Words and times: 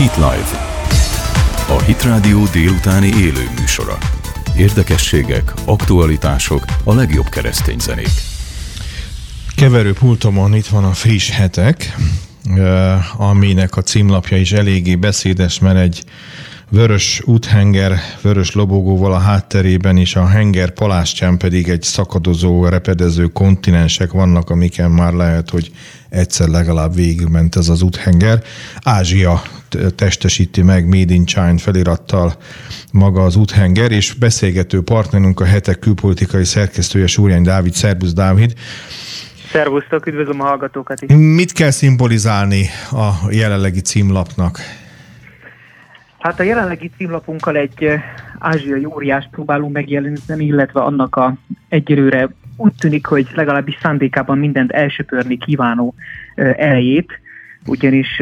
Hit 0.00 0.16
Live. 0.16 0.50
A 1.68 1.82
Hit 1.82 2.02
Radio 2.02 2.44
délutáni 2.52 3.06
élő 3.06 3.50
műsora. 3.60 3.98
Érdekességek, 4.56 5.52
aktualitások, 5.64 6.64
a 6.84 6.94
legjobb 6.94 7.28
keresztény 7.28 7.78
zenék. 7.78 8.10
Keverő 9.56 9.92
pultomon 9.92 10.54
itt 10.54 10.66
van 10.66 10.84
a 10.84 10.92
friss 10.92 11.30
hetek, 11.30 11.96
aminek 13.16 13.76
a 13.76 13.82
címlapja 13.82 14.36
is 14.36 14.52
eléggé 14.52 14.94
beszédes, 14.94 15.58
mert 15.58 15.78
egy 15.78 16.04
vörös 16.70 17.22
úthenger, 17.24 17.98
vörös 18.22 18.54
lobogóval 18.54 19.12
a 19.12 19.18
hátterében, 19.18 19.96
és 19.96 20.16
a 20.16 20.26
henger 20.26 20.70
palástján 20.70 21.38
pedig 21.38 21.68
egy 21.68 21.82
szakadozó, 21.82 22.68
repedező 22.68 23.26
kontinensek 23.26 24.12
vannak, 24.12 24.50
amiken 24.50 24.90
már 24.90 25.12
lehet, 25.12 25.50
hogy 25.50 25.70
egyszer 26.08 26.48
legalább 26.48 26.94
végigment 26.94 27.56
ez 27.56 27.68
az 27.68 27.82
úthenger. 27.82 28.42
Ázsia 28.82 29.42
testesíti 29.94 30.62
meg 30.62 30.86
Made 30.86 31.14
in 31.14 31.24
China 31.24 31.58
felirattal 31.58 32.36
maga 32.92 33.24
az 33.24 33.36
úthenger, 33.36 33.90
és 33.90 34.12
beszélgető 34.12 34.82
partnerünk 34.82 35.40
a 35.40 35.44
hetek 35.44 35.78
külpolitikai 35.78 36.44
szerkesztője 36.44 37.06
Súrjány 37.06 37.42
Dávid. 37.42 37.74
Szerbusz 37.74 38.12
Dávid! 38.12 38.54
Szervusztok, 39.52 40.06
üdvözlöm 40.06 40.40
a 40.40 40.44
hallgatókat 40.44 41.02
is! 41.02 41.08
Mit 41.14 41.52
kell 41.52 41.70
szimbolizálni 41.70 42.68
a 42.90 43.30
jelenlegi 43.30 43.80
címlapnak? 43.80 44.60
Hát 46.20 46.40
a 46.40 46.42
jelenlegi 46.42 46.90
címlapunkkal 46.96 47.56
egy 47.56 47.92
ázsiai 48.38 48.84
óriás 48.84 49.28
próbálunk 49.30 49.72
megjeleníteni, 49.72 50.44
illetve 50.44 50.80
annak 50.80 51.16
a 51.16 51.34
egyelőre 51.68 52.28
úgy 52.56 52.72
tűnik, 52.78 53.06
hogy 53.06 53.26
legalábbis 53.34 53.78
szándékában 53.82 54.38
mindent 54.38 54.70
elsöpörni 54.72 55.36
kívánó 55.36 55.94
elejét, 56.34 57.20
ugyanis 57.66 58.20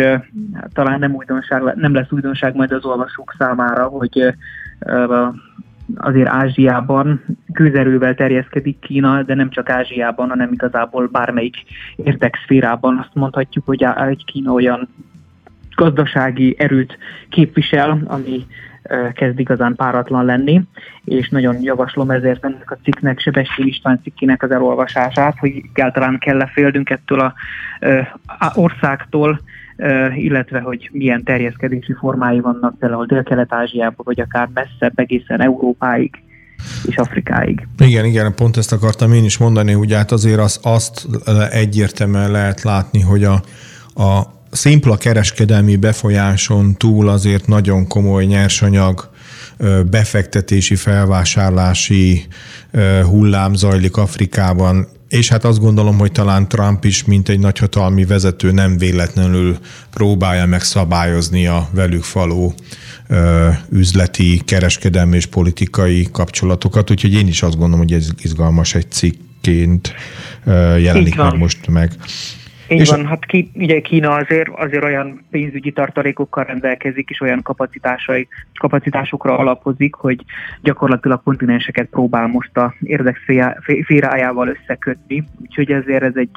hát 0.55 0.73
talán 0.73 0.98
nem, 0.98 1.15
újdonság, 1.15 1.62
nem 1.75 1.95
lesz 1.95 2.11
újdonság 2.12 2.55
majd 2.55 2.73
az 2.73 2.84
olvasók 2.84 3.34
számára, 3.39 3.87
hogy 3.87 4.34
azért 5.97 6.28
Ázsiában 6.28 7.25
közelővel 7.53 8.15
terjeszkedik 8.15 8.78
Kína, 8.78 9.22
de 9.22 9.34
nem 9.34 9.50
csak 9.50 9.69
Ázsiában, 9.69 10.28
hanem 10.28 10.53
igazából 10.53 11.06
bármelyik 11.06 11.56
érdekszférában 11.97 12.98
azt 12.98 13.15
mondhatjuk, 13.15 13.65
hogy 13.67 13.83
egy 13.83 14.25
Kína 14.25 14.53
olyan 14.53 14.89
gazdasági 15.79 16.57
erőt 16.59 16.98
képvisel, 17.29 18.03
ami 18.07 18.47
kezd 19.15 19.39
igazán 19.39 19.75
páratlan 19.75 20.25
lenni, 20.25 20.62
és 21.05 21.29
nagyon 21.29 21.62
javaslom 21.62 22.11
ezért 22.11 22.45
ennek 22.45 22.71
a 22.71 22.79
cikknek, 22.84 23.21
Sebesség 23.21 23.67
István 23.67 24.01
cikkének 24.03 24.43
az 24.43 24.51
elolvasását, 24.51 25.39
hogy 25.39 25.51
egyáltalán 25.75 26.19
kell-e 26.19 26.47
félnünk 26.47 26.91
ettől 26.91 27.21
a, 27.21 27.34
országtól, 28.55 29.41
illetve 30.15 30.61
hogy 30.61 30.89
milyen 30.93 31.25
terjeszkedési 31.25 31.93
formái 31.93 32.41
vannak 32.41 32.79
például 32.79 33.06
Dél-Kelet-Ázsiában, 33.06 34.05
vagy 34.05 34.21
akár 34.21 34.49
messzebb 34.55 34.99
egészen 34.99 35.41
Európáig 35.41 36.23
és 36.87 36.97
Afrikáig. 36.97 37.67
Igen, 37.79 38.05
igen, 38.05 38.34
pont 38.34 38.56
ezt 38.56 38.73
akartam 38.73 39.12
én 39.12 39.25
is 39.25 39.39
mondani, 39.39 39.73
hogy 39.73 39.93
hát 39.93 40.12
azért 40.12 40.41
az, 40.41 40.61
azt 40.62 41.06
egyértelműen 41.51 42.31
lehet 42.31 42.62
látni, 42.62 43.01
hogy 43.01 43.25
a, 43.25 43.41
a 43.95 44.37
szimpla 44.50 44.96
kereskedelmi 44.96 45.77
befolyáson 45.77 46.77
túl 46.77 47.08
azért 47.08 47.46
nagyon 47.46 47.86
komoly 47.86 48.24
nyersanyag 48.24 49.10
befektetési, 49.91 50.77
felvásárlási 50.77 52.27
hullám 53.02 53.54
zajlik 53.54 53.96
Afrikában, 53.96 54.88
és 55.08 55.28
hát 55.28 55.44
azt 55.44 55.60
gondolom, 55.60 55.98
hogy 55.98 56.12
talán 56.12 56.48
Trump 56.48 56.84
is, 56.84 57.04
mint 57.04 57.28
egy 57.28 57.38
nagyhatalmi 57.38 58.04
vezető 58.04 58.50
nem 58.50 58.78
véletlenül 58.78 59.58
próbálja 59.91 60.46
meg 60.46 60.62
szabályozni 60.62 61.46
a 61.46 61.69
velük 61.72 62.02
faló 62.02 62.54
üzleti, 63.70 64.42
kereskedelmi 64.44 65.16
és 65.16 65.26
politikai 65.26 66.08
kapcsolatokat, 66.12 66.91
úgyhogy 66.91 67.12
én 67.12 67.26
is 67.26 67.42
azt 67.42 67.56
gondolom, 67.56 67.78
hogy 67.78 67.92
ez 67.92 68.08
izgalmas 68.22 68.74
egy 68.74 68.91
cikként 68.91 69.94
jelenik 70.78 71.16
meg 71.16 71.37
most 71.37 71.66
meg. 71.66 71.92
Így 72.69 72.81
és 72.81 72.89
van, 72.89 73.06
hát 73.06 73.25
ki, 73.25 73.51
ugye 73.55 73.81
Kína 73.81 74.11
azért, 74.11 74.49
azért 74.49 74.84
olyan 74.84 75.25
pénzügyi 75.31 75.73
tartalékokkal 75.73 76.45
rendelkezik, 76.45 77.11
és 77.11 77.21
olyan 77.21 77.43
kapacitásai, 77.43 78.29
kapacitásokra 78.55 79.39
alapozik, 79.39 79.95
hogy 79.95 80.25
gyakorlatilag 80.62 81.23
kontinenseket 81.23 81.87
próbál 81.87 82.27
most 82.27 82.56
a 82.56 82.75
érdekférájával 82.81 84.49
összekötni. 84.49 85.25
Úgyhogy 85.41 85.71
ezért 85.71 86.03
ez 86.03 86.15
egy 86.15 86.31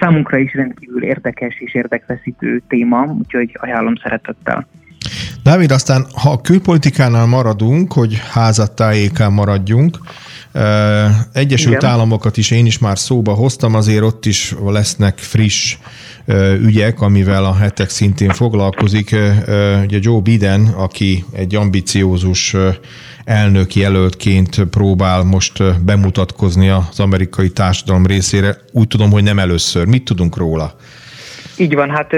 számunkra 0.00 0.36
is 0.38 0.54
rendkívül 0.54 1.04
érdekes 1.04 1.60
és 1.60 1.74
érdekveszítő 1.74 2.62
téma, 2.68 3.04
úgyhogy 3.04 3.56
ajánlom 3.60 3.94
szeretettel. 4.02 4.66
Dávid, 5.42 5.70
aztán 5.70 6.06
ha 6.22 6.30
a 6.30 6.40
külpolitikánál 6.40 7.26
maradunk, 7.26 7.92
hogy 7.92 8.18
házattájékán 8.32 9.32
maradjunk, 9.32 9.98
Egyesült 11.32 11.74
Igen. 11.76 11.90
Államokat 11.90 12.36
is 12.36 12.50
én 12.50 12.66
is 12.66 12.78
már 12.78 12.98
szóba 12.98 13.32
hoztam, 13.32 13.74
azért 13.74 14.02
ott 14.02 14.26
is 14.26 14.54
lesznek 14.64 15.18
friss 15.18 15.76
ügyek, 16.62 17.00
amivel 17.00 17.44
a 17.44 17.54
hetek 17.54 17.88
szintén 17.88 18.30
foglalkozik. 18.30 19.16
Ugye 19.82 19.98
Joe 20.00 20.20
Biden, 20.20 20.66
aki 20.66 21.24
egy 21.32 21.54
ambiciózus 21.54 22.56
elnök 23.24 23.74
jelöltként 23.74 24.64
próbál 24.64 25.22
most 25.22 25.84
bemutatkozni 25.84 26.68
az 26.68 27.00
amerikai 27.00 27.50
társadalom 27.50 28.06
részére. 28.06 28.56
Úgy 28.72 28.88
tudom, 28.88 29.10
hogy 29.10 29.22
nem 29.22 29.38
először. 29.38 29.86
Mit 29.86 30.04
tudunk 30.04 30.36
róla? 30.36 30.76
Így 31.56 31.74
van, 31.74 31.90
hát 31.90 32.14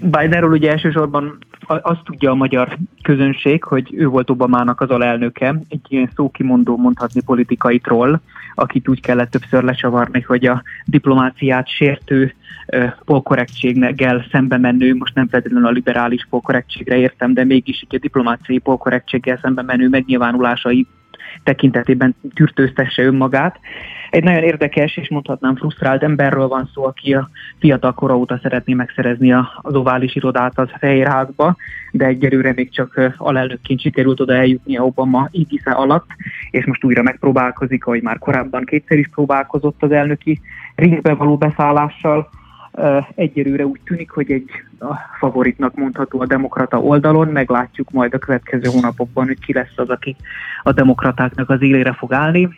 Bidenről 0.00 0.50
ugye 0.50 0.70
elsősorban 0.70 1.38
azt 1.68 2.04
tudja 2.04 2.30
a 2.30 2.34
magyar 2.34 2.76
közönség, 3.02 3.64
hogy 3.64 3.94
ő 3.94 4.06
volt 4.06 4.30
Obamának 4.30 4.80
az 4.80 4.90
alelnöke, 4.90 5.60
egy 5.68 5.80
ilyen 5.88 6.10
szókimondó 6.14 6.76
mondhatni 6.76 7.22
politikai 7.22 7.78
troll, 7.78 8.20
akit 8.54 8.88
úgy 8.88 9.00
kellett 9.00 9.30
többször 9.30 9.62
lecsavarni, 9.62 10.20
hogy 10.20 10.46
a 10.46 10.62
diplomáciát 10.84 11.68
sértő 11.68 12.34
polkorrektséggel 13.04 14.26
szembe 14.30 14.58
menő, 14.58 14.94
most 14.94 15.14
nem 15.14 15.28
feltétlenül 15.28 15.66
a 15.66 15.70
liberális 15.70 16.26
polkorrektségre 16.30 16.96
értem, 16.96 17.34
de 17.34 17.44
mégis 17.44 17.80
egy 17.80 17.94
a 17.94 17.98
diplomáciai 17.98 18.58
polkorrektséggel 18.58 19.38
szembe 19.42 19.62
menő 19.62 19.88
megnyilvánulásai 19.88 20.86
tekintetében 21.42 22.14
tűrtőztesse 22.34 23.02
önmagát. 23.02 23.58
Egy 24.10 24.24
nagyon 24.24 24.42
érdekes 24.42 24.96
és 24.96 25.08
mondhatnám 25.08 25.56
frusztrált 25.56 26.02
emberről 26.02 26.48
van 26.48 26.70
szó, 26.74 26.84
aki 26.84 27.14
a 27.14 27.30
fiatal 27.58 27.92
kora 27.92 28.16
óta 28.16 28.38
szeretné 28.42 28.74
megszerezni 28.74 29.32
az 29.32 29.74
ovális 29.74 30.16
irodát 30.16 30.58
az 30.58 30.68
Fehérházba, 30.78 31.56
de 31.92 32.04
egyelőre 32.04 32.52
még 32.54 32.70
csak 32.70 33.14
alelnökként 33.16 33.80
sikerült 33.80 34.20
oda 34.20 34.34
eljutni 34.34 34.76
a 34.76 34.84
Obama 34.84 35.28
ígisze 35.30 35.70
alatt, 35.70 36.06
és 36.50 36.64
most 36.64 36.84
újra 36.84 37.02
megpróbálkozik, 37.02 37.86
ahogy 37.86 38.02
már 38.02 38.18
korábban 38.18 38.64
kétszer 38.64 38.98
is 38.98 39.08
próbálkozott 39.08 39.82
az 39.82 39.90
elnöki 39.90 40.40
ringbe 40.74 41.14
való 41.14 41.36
beszállással, 41.36 42.28
egyelőre 43.14 43.66
úgy 43.66 43.80
tűnik, 43.84 44.10
hogy 44.10 44.30
egy 44.30 44.50
a 44.80 44.94
favoritnak 45.18 45.74
mondható 45.74 46.20
a 46.20 46.26
demokrata 46.26 46.80
oldalon, 46.80 47.28
meglátjuk 47.28 47.90
majd 47.90 48.14
a 48.14 48.18
következő 48.18 48.68
hónapokban, 48.68 49.26
hogy 49.26 49.38
ki 49.38 49.52
lesz 49.52 49.72
az, 49.76 49.88
aki 49.88 50.16
a 50.62 50.72
demokratáknak 50.72 51.50
az 51.50 51.62
élére 51.62 51.92
fog 51.92 52.12
állni, 52.12 52.48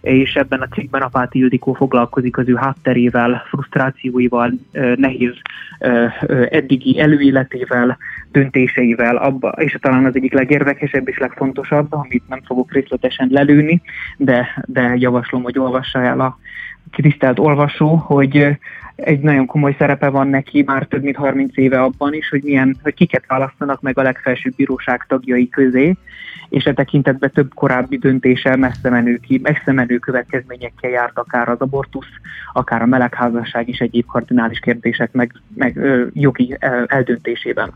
és 0.00 0.34
ebben 0.34 0.60
a 0.60 0.68
cikkben 0.68 1.02
Apáti 1.02 1.38
Ildikó 1.38 1.72
foglalkozik 1.72 2.36
az 2.36 2.48
ő 2.48 2.54
hátterével, 2.54 3.42
frusztrációival, 3.48 4.52
nehéz 4.96 5.34
eddigi 6.48 7.00
előéletével, 7.00 7.98
döntéseivel, 8.32 9.16
abba, 9.16 9.48
és 9.48 9.76
talán 9.80 10.04
az 10.04 10.16
egyik 10.16 10.32
legérdekesebb 10.32 11.08
és 11.08 11.18
legfontosabb, 11.18 11.92
amit 11.92 12.28
nem 12.28 12.40
fogok 12.44 12.72
részletesen 12.72 13.28
lelőni, 13.30 13.82
de, 14.16 14.64
de 14.66 14.94
javaslom, 14.96 15.42
hogy 15.42 15.58
olvassa 15.58 16.02
el 16.02 16.20
a 16.20 16.38
tisztelt 16.96 17.38
olvasó, 17.38 17.94
hogy 17.94 18.58
egy 18.96 19.20
nagyon 19.20 19.46
komoly 19.46 19.74
szerepe 19.78 20.08
van 20.08 20.28
neki 20.28 20.62
már 20.66 20.86
több 20.86 21.02
mint 21.02 21.16
30 21.16 21.56
éve 21.56 21.82
abban 21.82 22.14
is, 22.14 22.28
hogy, 22.28 22.42
milyen, 22.42 22.76
hogy 22.82 22.94
kiket 22.94 23.24
választanak 23.26 23.80
meg 23.80 23.98
a 23.98 24.02
legfelsőbb 24.02 24.54
bíróság 24.56 25.04
tagjai 25.08 25.48
közé, 25.48 25.96
és 26.48 26.64
e 26.64 26.72
tekintetben 26.72 27.30
több 27.34 27.54
korábbi 27.54 27.96
döntése 27.96 28.56
messze 28.56 28.90
menő, 28.90 29.16
ki, 29.16 29.40
messze 29.42 29.72
menő 29.72 29.98
következményekkel 29.98 30.90
járt 30.90 31.18
akár 31.18 31.48
az 31.48 31.60
abortusz, 31.60 32.06
akár 32.52 32.82
a 32.82 32.86
melegházasság 32.86 33.68
és 33.68 33.78
egyéb 33.78 34.06
kardinális 34.06 34.58
kérdések 34.58 35.12
meg, 35.12 35.32
meg 35.54 35.76
ö, 35.76 36.06
jogi 36.12 36.56
eldöntésében. 36.86 37.72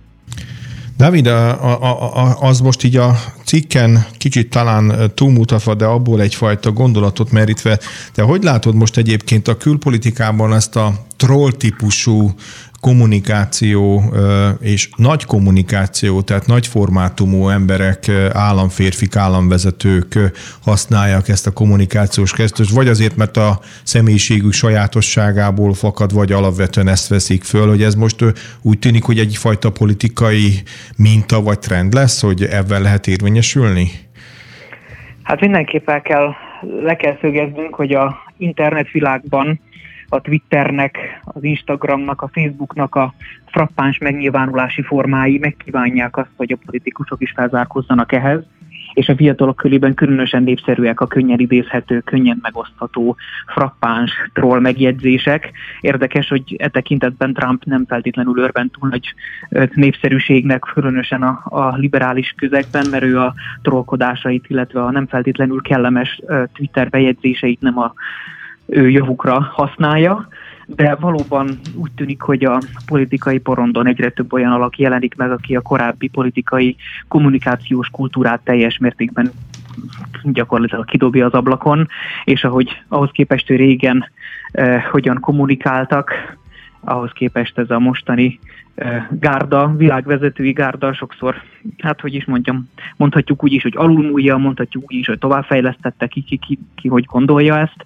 David, 1.03 1.27
a, 1.27 1.51
a, 1.83 2.37
az 2.41 2.61
most 2.61 2.85
így 2.85 2.97
a 2.97 3.19
cikken 3.45 4.07
kicsit 4.17 4.51
talán 4.51 5.13
túlmutatva, 5.15 5.75
de 5.75 5.85
abból 5.85 6.21
egyfajta 6.21 6.73
gondolatot 6.73 7.31
merítve, 7.31 7.79
de 8.15 8.23
hogy 8.23 8.43
látod 8.43 8.75
most 8.75 8.97
egyébként 8.97 9.49
a 9.49 9.57
külpolitikában 9.57 10.55
ezt 10.55 10.77
a 10.77 10.95
troll 11.17 11.53
típusú 11.53 12.35
kommunikáció 12.83 14.03
és 14.61 14.89
nagy 14.97 15.25
kommunikáció, 15.25 16.21
tehát 16.23 16.47
nagy 16.47 16.67
formátumú 16.67 17.49
emberek, 17.49 18.09
államférfik, 18.33 19.17
államvezetők 19.17 20.19
használják 20.63 21.29
ezt 21.29 21.47
a 21.47 21.53
kommunikációs 21.53 22.33
kezdőt, 22.33 22.71
vagy 22.71 22.89
azért, 22.89 23.17
mert 23.17 23.37
a 23.37 23.61
személyiségük 23.83 24.53
sajátosságából 24.53 25.75
fakad, 25.75 26.13
vagy 26.13 26.33
alapvetően 26.33 26.89
ezt 26.89 27.09
veszik 27.09 27.43
föl, 27.43 27.69
hogy 27.69 27.83
ez 27.83 27.95
most 27.95 28.25
úgy 28.63 28.79
tűnik, 28.79 29.05
hogy 29.05 29.19
egyfajta 29.19 29.71
politikai 29.71 30.63
minta 30.97 31.43
vagy 31.43 31.59
trend 31.59 31.95
lesz, 31.95 32.21
hogy 32.21 32.43
ebben 32.43 32.83
lehet 32.83 33.07
érvényesülni? 33.07 33.91
Hát 35.23 35.41
mindenképpen 35.41 36.03
kell, 36.03 36.29
le 36.83 36.97
kell 36.97 37.17
szögeznünk, 37.21 37.75
hogy 37.75 37.93
a 37.93 38.17
internetvilágban 38.39 39.61
a 40.13 40.21
Twitternek, 40.21 41.21
az 41.25 41.45
Instagramnak, 41.45 42.23
a 42.23 42.31
Facebooknak 42.33 42.95
a 42.95 43.15
frappáns 43.47 43.99
megnyilvánulási 43.99 44.83
formái 44.83 45.39
megkívánják 45.39 46.17
azt, 46.17 46.31
hogy 46.37 46.53
a 46.53 46.59
politikusok 46.67 47.21
is 47.21 47.33
felzárkozzanak 47.37 48.13
ehhez, 48.13 48.41
és 48.95 49.09
a 49.09 49.17
fiatalok 49.17 49.57
körében 49.57 49.95
különösen 49.95 50.43
népszerűek 50.43 51.01
a 51.01 51.07
könnyen 51.07 51.39
idézhető, 51.39 52.01
könnyen 52.01 52.39
megosztható, 52.43 53.17
frappáns 53.47 54.11
troll 54.33 54.61
megjegyzések. 54.61 55.51
Érdekes, 55.81 56.29
hogy 56.29 56.57
e 56.59 56.69
tekintetben 56.69 57.33
Trump 57.33 57.65
nem 57.65 57.85
feltétlenül 57.87 58.39
örvend 58.39 58.71
túl 58.71 58.89
nagy 58.89 59.15
népszerűségnek, 59.75 60.61
különösen 60.75 61.23
a, 61.23 61.43
a 61.45 61.77
liberális 61.77 62.35
közegben, 62.37 62.87
mert 62.91 63.05
ő 63.05 63.19
a 63.19 63.35
trollkodásait, 63.63 64.45
illetve 64.49 64.83
a 64.83 64.91
nem 64.91 65.07
feltétlenül 65.07 65.63
kellemes 65.63 66.21
Twitter 66.53 66.89
bejegyzéseit 66.89 67.61
nem 67.61 67.79
a 67.79 67.95
ő 68.67 68.91
javukra 68.91 69.41
használja, 69.53 70.29
de 70.67 70.95
valóban 70.95 71.59
úgy 71.75 71.91
tűnik, 71.93 72.21
hogy 72.21 72.45
a 72.45 72.61
politikai 72.87 73.39
porondon 73.39 73.87
egyre 73.87 74.11
több 74.11 74.33
olyan 74.33 74.53
alak 74.53 74.79
jelenik 74.79 75.15
meg, 75.17 75.31
aki 75.31 75.57
a 75.57 75.61
korábbi 75.61 76.09
politikai 76.09 76.77
kommunikációs 77.09 77.89
kultúrát 77.89 78.41
teljes 78.45 78.79
mértékben 78.79 79.33
gyakorlatilag 80.23 80.85
kidobja 80.85 81.27
az 81.27 81.33
ablakon, 81.33 81.89
és 82.25 82.45
ahogy 82.45 82.83
ahhoz 82.89 83.11
képest, 83.13 83.47
hogy 83.47 83.57
régen 83.57 84.05
eh, 84.53 84.85
hogyan 84.85 85.21
kommunikáltak, 85.21 86.37
ahhoz 86.85 87.11
képest 87.13 87.59
ez 87.59 87.71
a 87.71 87.79
mostani 87.79 88.39
gárda, 89.11 89.75
világvezetői 89.77 90.53
gárda 90.53 90.93
sokszor, 90.93 91.43
hát 91.79 92.01
hogy 92.01 92.15
is 92.15 92.25
mondjam, 92.25 92.69
mondhatjuk 92.97 93.45
úgy 93.45 93.53
is, 93.53 93.63
hogy 93.63 93.77
alulmúlja, 93.77 94.37
mondhatjuk 94.37 94.85
úgy 94.85 94.99
is, 94.99 95.07
hogy 95.07 95.19
továbbfejlesztette 95.19 96.07
ki, 96.07 96.23
ki, 96.23 96.37
ki, 96.37 96.59
ki 96.75 96.89
hogy 96.89 97.05
gondolja 97.05 97.59
ezt. 97.59 97.85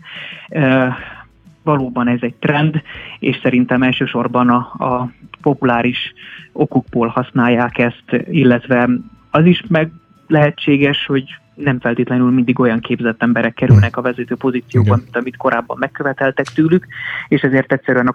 Valóban 1.62 2.08
ez 2.08 2.18
egy 2.20 2.34
trend, 2.34 2.82
és 3.18 3.38
szerintem 3.42 3.82
elsősorban 3.82 4.48
a, 4.48 4.84
a 4.84 5.10
populáris 5.42 6.12
okokból 6.52 7.06
használják 7.06 7.78
ezt, 7.78 8.24
illetve 8.30 8.88
az 9.30 9.44
is 9.44 9.62
meg 9.68 9.90
lehetséges, 10.26 11.06
hogy 11.06 11.24
nem 11.54 11.80
feltétlenül 11.80 12.30
mindig 12.30 12.58
olyan 12.58 12.80
képzett 12.80 13.22
emberek 13.22 13.54
kerülnek 13.54 13.96
a 13.96 14.02
vezető 14.02 14.34
pozícióban, 14.34 14.98
mint 15.02 15.16
amit 15.16 15.36
korábban 15.36 15.76
megköveteltek 15.80 16.46
tőlük, 16.46 16.86
és 17.28 17.40
ezért 17.40 17.72
egyszerűen 17.72 18.06
a 18.06 18.12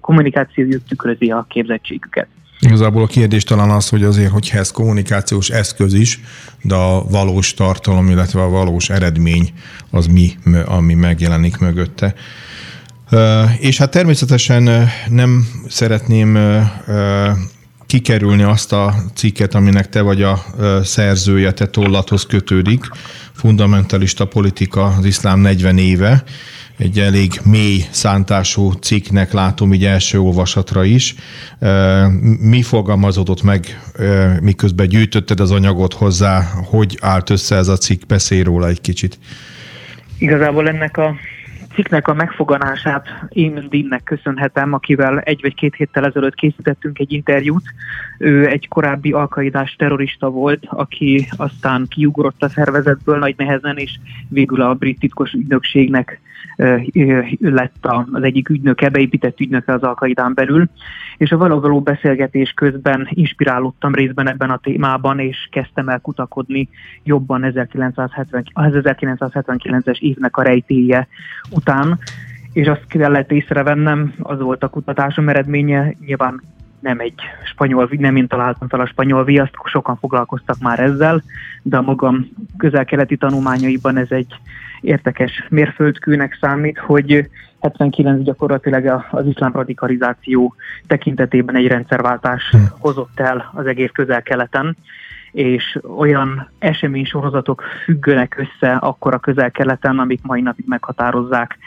kommunikációjuk 0.00 0.84
tükrözi 0.88 1.30
a 1.30 1.46
képzettségüket. 1.48 2.26
Igazából 2.60 3.02
a 3.02 3.06
kérdés 3.06 3.44
talán 3.44 3.70
az, 3.70 3.88
hogy 3.88 4.02
azért, 4.02 4.30
hogyha 4.30 4.58
ez 4.58 4.70
kommunikációs 4.70 5.48
eszköz 5.48 5.94
is, 5.94 6.20
de 6.62 6.74
a 6.74 7.04
valós 7.10 7.54
tartalom, 7.54 8.08
illetve 8.08 8.42
a 8.42 8.48
valós 8.48 8.90
eredmény 8.90 9.52
az 9.90 10.06
mi, 10.06 10.30
ami 10.66 10.94
megjelenik 10.94 11.58
mögötte. 11.58 12.14
És 13.58 13.78
hát 13.78 13.90
természetesen 13.90 14.88
nem 15.08 15.46
szeretném 15.68 16.38
kikerülni 17.90 18.42
azt 18.42 18.72
a 18.72 18.94
cikket, 19.14 19.54
aminek 19.54 19.88
te 19.88 20.00
vagy 20.00 20.22
a 20.22 20.44
szerzője, 20.82 21.52
te 21.52 21.66
tollathoz 21.66 22.26
kötődik, 22.26 22.84
fundamentalista 23.32 24.24
politika 24.24 24.84
az 24.84 25.04
iszlám 25.04 25.40
40 25.40 25.78
éve, 25.78 26.22
egy 26.78 26.98
elég 26.98 27.40
mély 27.44 27.84
szántású 27.90 28.72
cikknek 28.72 29.32
látom 29.32 29.72
így 29.72 29.84
első 29.84 30.20
olvasatra 30.20 30.84
is. 30.84 31.14
Mi 32.40 32.62
fogalmazódott 32.62 33.42
meg, 33.42 33.80
miközben 34.40 34.88
gyűjtötted 34.88 35.40
az 35.40 35.50
anyagot 35.50 35.92
hozzá, 35.92 36.50
hogy 36.64 36.98
állt 37.00 37.30
össze 37.30 37.56
ez 37.56 37.68
a 37.68 37.76
cikk? 37.76 38.06
Beszélj 38.06 38.42
róla 38.42 38.68
egy 38.68 38.80
kicsit. 38.80 39.18
Igazából 40.18 40.68
ennek 40.68 40.96
a 40.96 41.14
cikknek 41.74 42.08
a 42.08 42.14
megfoganását 42.14 43.06
én 43.28 43.66
Dinnek 43.68 44.02
köszönhetem, 44.02 44.72
akivel 44.72 45.20
egy 45.20 45.40
vagy 45.42 45.54
két 45.54 45.74
héttel 45.74 46.04
ezelőtt 46.04 46.34
készítettünk 46.34 46.98
egy 46.98 47.12
interjút. 47.12 47.64
Ő 48.18 48.48
egy 48.48 48.68
korábbi 48.68 49.12
alkaidás 49.12 49.74
terrorista 49.78 50.30
volt, 50.30 50.64
aki 50.66 51.28
aztán 51.36 51.86
kiugrott 51.88 52.42
a 52.42 52.48
szervezetből 52.48 53.18
nagy 53.18 53.34
nehezen, 53.36 53.76
és 53.76 53.98
végül 54.28 54.62
a 54.62 54.74
brit 54.74 54.98
titkos 54.98 55.32
ügynökségnek 55.32 56.20
lett 57.38 57.86
az 58.12 58.22
egyik 58.22 58.48
ügynöke, 58.48 58.88
beépített 58.88 59.40
ügynöke 59.40 59.72
az 59.72 59.82
alkaidán 59.82 60.34
belül, 60.34 60.68
és 61.16 61.30
a 61.30 61.36
való 61.36 61.80
beszélgetés 61.80 62.52
közben 62.52 63.08
inspirálódtam 63.10 63.94
részben 63.94 64.28
ebben 64.28 64.50
a 64.50 64.56
témában, 64.56 65.18
és 65.18 65.48
kezdtem 65.50 65.88
el 65.88 66.00
kutakodni 66.00 66.68
jobban 67.02 67.44
1970, 67.44 68.44
az 68.52 68.72
1979-es 68.74 69.98
évnek 69.98 70.36
a 70.36 70.42
rejtéje 70.42 71.08
után, 71.50 71.98
és 72.52 72.66
azt 72.66 72.86
kellett 72.86 73.32
észrevennem, 73.32 74.14
az 74.18 74.40
volt 74.40 74.62
a 74.62 74.68
kutatásom 74.68 75.28
eredménye, 75.28 75.94
nyilván 76.06 76.42
nem 76.80 76.98
egy 76.98 77.20
spanyol, 77.44 77.88
nem 77.90 78.16
én 78.16 78.26
találtam 78.26 78.68
fel 78.68 78.80
a 78.80 78.86
spanyol 78.86 79.24
viaszt, 79.24 79.54
sokan 79.64 79.96
foglalkoztak 79.96 80.56
már 80.60 80.80
ezzel, 80.80 81.22
de 81.62 81.76
a 81.76 81.82
magam 81.82 82.28
közel-keleti 82.56 83.16
tanulmányaiban 83.16 83.96
ez 83.96 84.10
egy 84.10 84.34
értekes 84.80 85.46
mérföldkőnek 85.48 86.38
számít, 86.40 86.78
hogy 86.78 87.28
79 87.60 88.22
gyakorlatilag 88.22 89.04
az 89.10 89.26
iszlám 89.26 89.52
radikalizáció 89.52 90.54
tekintetében 90.86 91.56
egy 91.56 91.66
rendszerváltás 91.66 92.42
hm. 92.50 92.58
hozott 92.78 93.20
el 93.20 93.50
az 93.54 93.66
egész 93.66 93.90
közel-keleten, 93.92 94.76
és 95.32 95.78
olyan 95.96 96.48
esemény 96.58 97.04
sorozatok 97.04 97.62
függönek 97.84 98.36
össze 98.38 98.72
akkor 98.72 99.14
a 99.14 99.18
közel-keleten, 99.18 99.98
amik 99.98 100.20
mai 100.22 100.40
napig 100.40 100.64
meghatározzák 100.68 101.58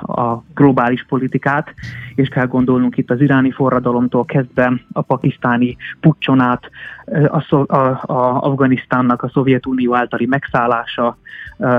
a 0.00 0.42
globális 0.54 1.04
politikát, 1.08 1.74
és 2.14 2.28
kell 2.28 2.46
gondolnunk 2.46 2.96
itt 2.96 3.10
az 3.10 3.20
iráni 3.20 3.50
forradalomtól 3.50 4.24
kezdve 4.24 4.72
a 4.92 5.02
pakisztáni 5.02 5.76
puccson 6.00 6.40
át, 6.40 6.70
a, 7.28 7.54
a, 7.66 7.76
a 8.02 8.42
Afganisztánnak 8.42 9.22
a 9.22 9.28
Szovjetunió 9.28 9.94
általi 9.94 10.26
megszállása, 10.26 11.18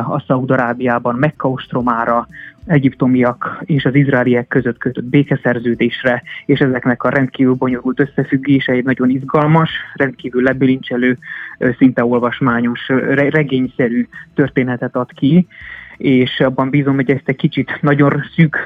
a 0.07 0.19
Szaúd-Arábiában 0.27 1.15
Mekka 1.15 1.49
ostromára, 1.49 2.27
egyiptomiak 2.67 3.61
és 3.65 3.85
az 3.85 3.95
izraeliek 3.95 4.47
között 4.47 4.77
kötött 4.77 5.03
békeszerződésre, 5.03 6.23
és 6.45 6.59
ezeknek 6.59 7.03
a 7.03 7.09
rendkívül 7.09 7.53
bonyolult 7.53 7.99
összefüggése 7.99 8.81
nagyon 8.83 9.09
izgalmas, 9.09 9.69
rendkívül 9.93 10.43
lebilincselő, 10.43 11.17
szinte 11.77 12.05
olvasmányos, 12.05 12.87
regényszerű 13.29 14.07
történetet 14.33 14.95
ad 14.95 15.13
ki, 15.13 15.47
és 15.97 16.39
abban 16.39 16.69
bízom, 16.69 16.95
hogy 16.95 17.11
ezt 17.11 17.29
egy 17.29 17.35
kicsit 17.35 17.77
nagyon 17.81 18.23
szűk 18.35 18.57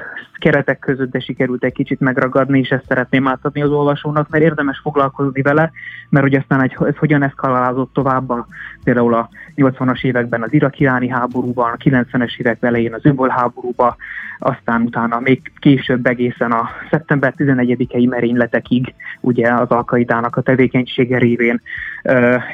keretek 0.42 0.80
között, 0.80 1.12
de 1.12 1.20
sikerült 1.20 1.64
egy 1.64 1.74
kicsit 1.74 2.00
megragadni, 2.00 2.60
és 2.60 2.70
ezt 2.70 2.86
szeretném 2.88 3.28
átadni 3.28 3.62
az 3.62 3.70
olvasónak, 3.70 4.30
mert 4.30 4.44
érdemes 4.44 4.80
foglalkozni 4.84 5.42
vele, 5.42 5.72
mert 6.10 6.26
hogy 6.26 6.36
aztán 6.36 6.62
egy, 6.62 6.76
ez 6.80 6.96
hogyan 6.96 7.24
eszkalázott 7.24 7.94
tovább, 7.94 8.30
a, 8.30 8.48
például 8.84 9.14
a 9.14 9.30
80-as 9.56 10.04
években 10.04 10.42
az 10.42 10.54
irakiáni 10.54 11.08
háborúban, 11.08 11.72
a 11.72 11.78
90-es 11.78 12.40
évek 12.40 12.58
elején 12.62 12.94
az 12.94 13.06
öböl 13.06 13.30
háborúban, 13.30 13.96
aztán 14.44 14.82
utána 14.82 15.20
még 15.20 15.52
később 15.60 16.06
egészen 16.06 16.52
a 16.52 16.70
szeptember 16.90 17.34
11-i 17.38 18.10
merényletekig, 18.10 18.94
ugye 19.20 19.54
az 19.54 19.70
alkaidának 19.70 20.36
a 20.36 20.42
tevékenysége 20.42 21.18
révén, 21.18 21.62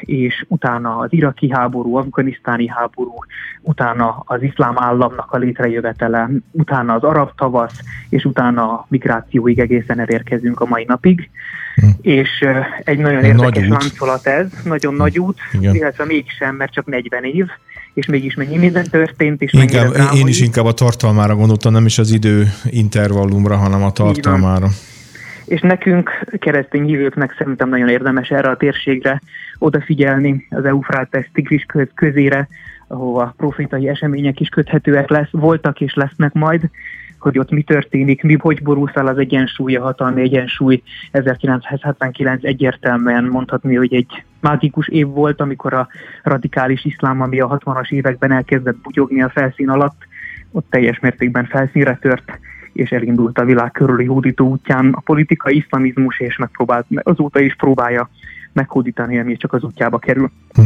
és 0.00 0.44
utána 0.48 0.96
az 0.98 1.12
iraki 1.12 1.50
háború, 1.50 1.96
afganisztáni 1.96 2.66
háború, 2.66 3.14
utána 3.60 4.22
az 4.26 4.42
iszlám 4.42 4.74
államnak 4.76 5.32
a 5.32 5.38
létrejövetele, 5.38 6.30
utána 6.50 6.94
az 6.94 7.02
arab 7.02 7.30
tavasz, 7.36 7.80
és 8.08 8.24
utána 8.24 8.72
a 8.72 8.86
migrációig 8.88 9.58
egészen 9.58 10.00
elérkezünk 10.00 10.60
a 10.60 10.66
mai 10.66 10.84
napig. 10.84 11.30
Hm. 11.74 11.86
És 12.00 12.46
egy 12.84 12.98
nagyon 12.98 13.24
érdekes 13.24 13.68
nagy 13.68 13.78
láncolat 13.78 14.26
ez, 14.26 14.46
nagyon 14.64 14.92
hm. 14.92 14.98
nagy 14.98 15.18
út, 15.18 15.38
Igen. 15.52 15.74
illetve 15.74 16.04
mégsem, 16.04 16.54
mert 16.54 16.72
csak 16.72 16.86
40 16.98 17.24
év, 17.24 17.46
és 17.94 18.06
mégis 18.06 18.34
mennyi 18.34 18.56
minden 18.56 18.86
történt. 18.90 19.42
És 19.42 19.52
inkább, 19.52 19.94
én 20.14 20.26
is 20.26 20.40
inkább 20.40 20.64
a 20.64 20.72
tartalmára 20.72 21.34
gondoltam, 21.34 21.72
nem 21.72 21.86
is 21.86 21.98
az 21.98 22.10
idő 22.10 22.44
intervallumra, 22.64 23.56
hanem 23.56 23.82
a 23.82 23.92
tartalmára. 23.92 24.68
És 25.44 25.60
nekünk, 25.60 26.10
keresztény 26.38 26.84
hívőknek 26.84 27.34
szerintem 27.38 27.68
nagyon 27.68 27.88
érdemes 27.88 28.28
erre 28.28 28.48
a 28.48 28.56
térségre 28.56 29.22
odafigyelni, 29.58 30.46
az 30.50 30.64
Eufrates 30.64 31.30
Tigris 31.32 31.66
közére, 31.94 32.48
ahova 32.86 33.34
profétai 33.36 33.88
események 33.88 34.40
is 34.40 34.48
köthetőek 34.48 35.08
lesz, 35.08 35.28
voltak 35.30 35.80
és 35.80 35.94
lesznek 35.94 36.32
majd, 36.32 36.70
hogy 37.18 37.38
ott 37.38 37.50
mi 37.50 37.62
történik, 37.62 38.22
mi 38.22 38.36
hogy 38.40 38.62
borul 38.62 38.86
fel 38.86 39.06
az 39.06 39.18
egyensúly, 39.18 39.76
a 39.76 39.82
hatalmi 39.82 40.20
egyensúly. 40.20 40.82
1979 41.10 42.44
egyértelműen 42.44 43.24
mondhatni, 43.24 43.74
hogy 43.74 43.94
egy 43.94 44.24
mágikus 44.40 44.88
év 44.88 45.06
volt, 45.06 45.40
amikor 45.40 45.72
a 45.72 45.88
radikális 46.22 46.84
iszlám, 46.84 47.20
ami 47.20 47.40
a 47.40 47.58
60-as 47.58 47.90
években 47.90 48.32
elkezdett 48.32 48.76
bugyogni 48.76 49.22
a 49.22 49.28
felszín 49.28 49.68
alatt, 49.68 49.96
ott 50.50 50.66
teljes 50.70 51.00
mértékben 51.00 51.44
felszínre 51.44 51.98
tört, 52.00 52.38
és 52.72 52.90
elindult 52.90 53.38
a 53.38 53.44
világ 53.44 53.70
körüli 53.70 54.04
hódító 54.04 54.48
útján 54.48 54.92
a 54.92 55.00
politikai 55.00 55.56
iszlamizmus, 55.56 56.20
és 56.20 56.36
megpróbált, 56.36 56.86
azóta 57.02 57.40
is 57.40 57.54
próbálja 57.54 58.10
meghódítani, 58.52 59.18
ami 59.18 59.36
csak 59.36 59.52
az 59.52 59.62
útjába 59.62 59.98
kerül. 59.98 60.30
Hm. 60.52 60.62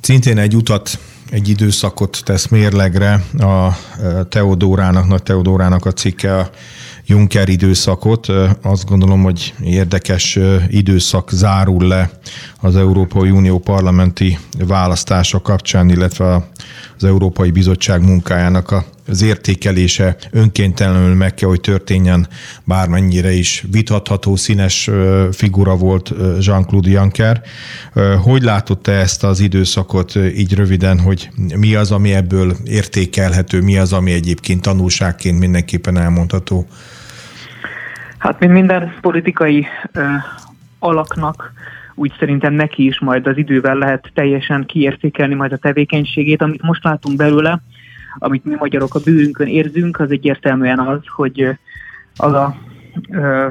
Szintén 0.00 0.38
egy 0.38 0.56
utat 0.56 0.98
egy 1.32 1.48
időszakot 1.48 2.20
tesz 2.24 2.48
mérlegre 2.48 3.24
a 3.38 3.68
Teodórának, 4.28 5.08
Nagy 5.08 5.22
Teodórának 5.22 5.84
a 5.86 5.92
cikke 5.92 6.38
a 6.38 6.50
Juncker 7.06 7.48
időszakot. 7.48 8.26
Azt 8.62 8.86
gondolom, 8.86 9.22
hogy 9.22 9.54
érdekes 9.62 10.38
időszak 10.68 11.30
zárul 11.30 11.86
le 11.86 12.10
az 12.60 12.76
Európai 12.76 13.30
Unió 13.30 13.58
parlamenti 13.58 14.38
választása 14.66 15.40
kapcsán, 15.40 15.88
illetve 15.88 16.48
az 16.96 17.04
Európai 17.04 17.50
Bizottság 17.50 18.04
munkájának 18.04 18.84
az 19.12 19.22
értékelése 19.22 20.16
önkéntelenül 20.30 21.14
meg 21.14 21.34
kell, 21.34 21.48
hogy 21.48 21.60
történjen, 21.60 22.26
bármennyire 22.64 23.32
is 23.32 23.64
vitatható 23.70 24.36
színes 24.36 24.90
figura 25.32 25.76
volt 25.76 26.12
Jean-Claude 26.40 26.90
Juncker. 26.90 27.42
Hogy 28.22 28.42
látott 28.42 28.82
te 28.82 28.92
ezt 28.92 29.24
az 29.24 29.40
időszakot 29.40 30.14
így 30.14 30.54
röviden, 30.54 31.00
hogy 31.00 31.28
mi 31.56 31.74
az, 31.74 31.90
ami 31.90 32.14
ebből 32.14 32.56
értékelhető, 32.64 33.60
mi 33.62 33.78
az, 33.78 33.92
ami 33.92 34.12
egyébként 34.12 34.62
tanulságként 34.62 35.38
mindenképpen 35.38 35.96
elmondható? 35.96 36.66
Hát, 38.18 38.40
mint 38.40 38.52
minden 38.52 38.94
politikai 39.00 39.66
ö, 39.92 40.02
alaknak, 40.78 41.52
úgy 41.94 42.12
szerintem 42.18 42.52
neki 42.52 42.86
is 42.86 43.00
majd 43.00 43.26
az 43.26 43.36
idővel 43.36 43.74
lehet 43.74 44.10
teljesen 44.14 44.66
kiértékelni 44.66 45.34
majd 45.34 45.52
a 45.52 45.56
tevékenységét. 45.56 46.42
Amit 46.42 46.62
most 46.62 46.84
látunk 46.84 47.16
belőle, 47.16 47.62
amit 48.18 48.44
mi 48.44 48.54
magyarok 48.54 48.94
a 48.94 49.00
bőrünkön 49.04 49.46
érzünk, 49.46 50.00
az 50.00 50.10
egyértelműen 50.10 50.78
az, 50.78 51.00
hogy 51.06 51.58
az 52.16 52.32
a 52.32 52.56
ö, 53.10 53.48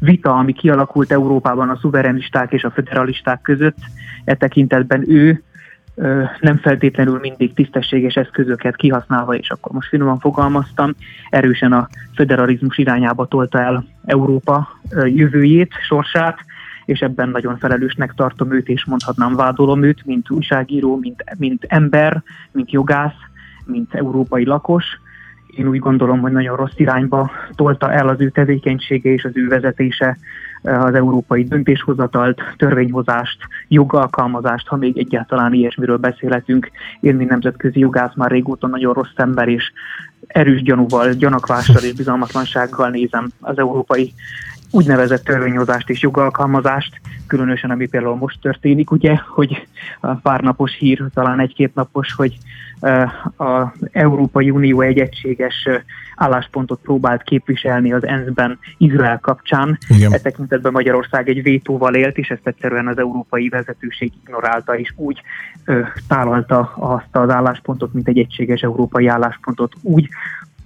vita, 0.00 0.34
ami 0.34 0.52
kialakult 0.52 1.12
Európában 1.12 1.68
a 1.68 1.78
szuverenisták 1.80 2.52
és 2.52 2.64
a 2.64 2.70
federalisták 2.70 3.40
között, 3.42 3.78
e 4.24 4.34
tekintetben 4.34 5.10
ő 5.10 5.42
nem 6.40 6.56
feltétlenül 6.56 7.18
mindig 7.18 7.54
tisztességes 7.54 8.16
eszközöket 8.16 8.76
kihasználva, 8.76 9.34
és 9.34 9.50
akkor 9.50 9.72
most 9.72 9.88
finoman 9.88 10.18
fogalmaztam, 10.18 10.94
erősen 11.30 11.72
a 11.72 11.88
federalizmus 12.14 12.78
irányába 12.78 13.26
tolta 13.26 13.60
el 13.60 13.84
Európa 14.04 14.68
jövőjét, 15.04 15.72
sorsát, 15.86 16.38
és 16.84 17.00
ebben 17.00 17.28
nagyon 17.28 17.58
felelősnek 17.58 18.12
tartom 18.14 18.52
őt, 18.52 18.68
és 18.68 18.84
mondhatnám 18.84 19.36
vádolom 19.36 19.82
őt, 19.82 20.04
mint 20.04 20.30
újságíró, 20.30 20.96
mint, 20.96 21.24
mint 21.38 21.64
ember, 21.68 22.22
mint 22.50 22.70
jogász, 22.70 23.16
mint 23.68 23.94
európai 23.94 24.44
lakos. 24.44 24.84
Én 25.46 25.68
úgy 25.68 25.78
gondolom, 25.78 26.20
hogy 26.20 26.32
nagyon 26.32 26.56
rossz 26.56 26.76
irányba 26.76 27.30
tolta 27.54 27.92
el 27.92 28.08
az 28.08 28.20
ő 28.20 28.30
tevékenysége 28.30 29.10
és 29.10 29.24
az 29.24 29.30
ő 29.34 29.48
vezetése 29.48 30.18
az 30.62 30.94
európai 30.94 31.44
döntéshozatalt, 31.44 32.40
törvényhozást, 32.56 33.38
jogalkalmazást, 33.68 34.66
ha 34.66 34.76
még 34.76 34.98
egyáltalán 34.98 35.52
ilyesmiről 35.52 35.96
beszélhetünk. 35.96 36.70
Én, 37.00 37.14
mint 37.14 37.30
nemzetközi 37.30 37.78
jogász 37.78 38.14
már 38.14 38.30
régóta 38.30 38.66
nagyon 38.66 38.94
rossz 38.94 39.16
ember, 39.16 39.48
és 39.48 39.72
erős 40.26 40.62
gyanúval, 40.62 41.12
gyanakvással 41.12 41.82
és 41.82 41.92
bizalmatlansággal 41.92 42.90
nézem 42.90 43.28
az 43.40 43.58
európai 43.58 44.12
úgynevezett 44.70 45.24
törvényhozást 45.24 45.90
és 45.90 46.02
jogalkalmazást, 46.02 47.00
különösen 47.26 47.70
ami 47.70 47.86
például 47.86 48.16
most 48.16 48.40
történik, 48.40 48.90
ugye, 48.90 49.16
hogy 49.28 49.66
a 50.00 50.14
pár 50.14 50.40
napos 50.40 50.74
hír, 50.74 51.04
talán 51.14 51.40
egy-két 51.40 51.74
napos, 51.74 52.12
hogy 52.12 52.38
az 53.36 53.66
Európai 53.92 54.50
Unió 54.50 54.80
egy 54.80 54.98
egységes 54.98 55.68
álláspontot 56.16 56.80
próbált 56.82 57.22
képviselni 57.22 57.92
az 57.92 58.06
ENSZ-ben 58.06 58.58
Izrael 58.78 59.18
kapcsán. 59.18 59.78
Igen. 59.88 60.12
E 60.12 60.18
tekintetben 60.18 60.72
Magyarország 60.72 61.28
egy 61.28 61.42
vétóval 61.42 61.94
élt, 61.94 62.16
és 62.16 62.28
ezt 62.28 62.46
egyszerűen 62.46 62.86
az 62.86 62.98
európai 62.98 63.48
vezetőség 63.48 64.12
ignorálta, 64.24 64.78
és 64.78 64.92
úgy 64.96 65.22
ö, 65.64 65.80
tálalta 66.08 66.72
azt 66.76 67.16
az 67.16 67.30
álláspontot, 67.30 67.92
mint 67.92 68.08
egy 68.08 68.18
egységes 68.18 68.60
európai 68.60 69.06
álláspontot, 69.06 69.72
úgy, 69.82 70.08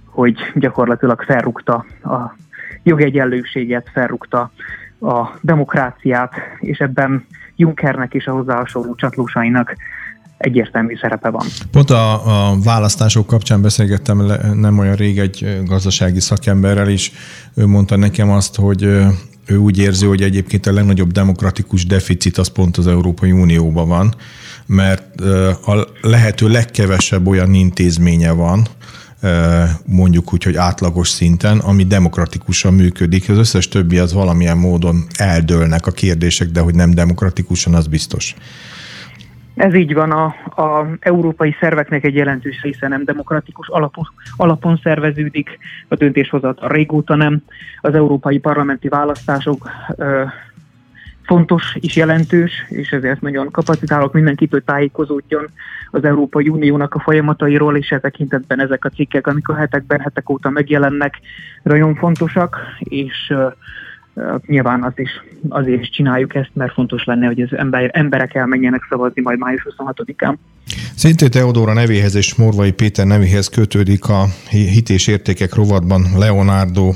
hogy 0.05 0.37
gyakorlatilag 0.55 1.21
felrúgta 1.21 1.85
a 2.03 2.35
jogegyenlőséget, 2.83 3.89
felrúgta 3.93 4.51
a 5.01 5.29
demokráciát, 5.41 6.33
és 6.59 6.77
ebben 6.77 7.25
Junckernek 7.55 8.13
és 8.13 8.25
a 8.25 8.31
hozzá 8.31 8.55
hasonló 8.55 8.95
csatlósainak 8.95 9.75
egyértelmű 10.37 10.95
szerepe 10.95 11.29
van. 11.29 11.45
Pont 11.71 11.89
a, 11.89 12.51
a 12.51 12.59
választások 12.63 13.27
kapcsán 13.27 13.61
beszélgettem 13.61 14.27
le, 14.27 14.53
nem 14.53 14.77
olyan 14.77 14.95
rég 14.95 15.19
egy 15.19 15.61
gazdasági 15.65 16.19
szakemberrel 16.19 16.89
is. 16.89 17.11
Ő 17.55 17.67
mondta 17.67 17.95
nekem 17.95 18.29
azt, 18.29 18.55
hogy 18.55 18.83
ő 19.45 19.57
úgy 19.57 19.79
érzi, 19.79 20.05
hogy 20.05 20.21
egyébként 20.21 20.65
a 20.65 20.73
legnagyobb 20.73 21.11
demokratikus 21.11 21.85
deficit 21.85 22.37
az 22.37 22.47
pont 22.47 22.77
az 22.77 22.87
Európai 22.87 23.31
Unióban 23.31 23.87
van, 23.87 24.13
mert 24.65 25.21
a 25.65 25.87
lehető 26.01 26.47
legkevesebb 26.47 27.27
olyan 27.27 27.53
intézménye 27.53 28.31
van, 28.31 28.67
mondjuk 29.85 30.33
úgy, 30.33 30.43
hogy 30.43 30.55
átlagos 30.55 31.07
szinten, 31.07 31.57
ami 31.57 31.83
demokratikusan 31.83 32.73
működik. 32.73 33.29
Az 33.29 33.37
összes 33.37 33.67
többi 33.67 33.97
az 33.97 34.13
valamilyen 34.13 34.57
módon 34.57 35.03
eldőlnek 35.17 35.87
a 35.87 35.91
kérdések, 35.91 36.47
de 36.47 36.59
hogy 36.59 36.75
nem 36.75 36.91
demokratikusan, 36.91 37.73
az 37.73 37.87
biztos. 37.87 38.35
Ez 39.55 39.73
így 39.73 39.93
van, 39.93 40.11
a, 40.11 40.25
a 40.61 40.87
európai 40.99 41.55
szerveknek 41.59 42.03
egy 42.03 42.15
jelentős 42.15 42.61
része 42.61 42.87
nem 42.87 43.03
demokratikus 43.03 43.67
alapon, 43.69 44.07
alapon 44.35 44.79
szerveződik, 44.83 45.49
a 45.87 45.95
döntéshozat 45.95 46.59
régóta 46.61 47.15
nem. 47.15 47.43
Az 47.81 47.93
európai 47.95 48.39
parlamenti 48.39 48.87
választások 48.87 49.69
ö, 49.95 50.23
fontos 51.25 51.75
és 51.79 51.95
jelentős, 51.95 52.51
és 52.69 52.91
ezért 52.91 53.21
nagyon 53.21 53.51
kapacitálok 53.51 54.13
mindenkit, 54.13 54.51
hogy 54.51 54.63
tájékozódjon 54.63 55.49
az 55.91 56.03
Európai 56.03 56.49
Uniónak 56.49 56.93
a 56.93 56.99
folyamatairól, 56.99 57.77
és 57.77 57.91
e 57.91 57.99
tekintetben 57.99 58.61
ezek 58.61 58.85
a 58.85 58.89
cikkek, 58.89 59.27
amik 59.27 59.47
a 59.47 59.55
hetekben, 59.55 59.99
hetek 59.99 60.29
óta 60.29 60.49
megjelennek, 60.49 61.19
nagyon 61.63 61.95
fontosak, 61.95 62.57
és 62.79 63.33
nyilván 64.45 64.83
az 64.83 64.93
is, 64.95 65.09
azért 65.49 65.81
is 65.81 65.89
csináljuk 65.89 66.35
ezt, 66.35 66.51
mert 66.53 66.73
fontos 66.73 67.03
lenne, 67.03 67.25
hogy 67.25 67.41
az 67.41 67.57
ember, 67.57 67.89
emberek 67.93 68.35
elmenjenek 68.35 68.85
szavazni 68.89 69.21
majd 69.21 69.39
május 69.39 69.67
26-án. 69.77 70.33
Szintén 70.95 71.29
Teodóra 71.29 71.73
nevéhez 71.73 72.15
és 72.15 72.35
Morvai 72.35 72.71
Péter 72.71 73.05
nevéhez 73.05 73.47
kötődik 73.47 74.09
a 74.09 74.25
hit 74.49 74.89
és 74.89 75.07
értékek 75.07 75.53
rovatban 75.53 76.01
Leonardo 76.17 76.93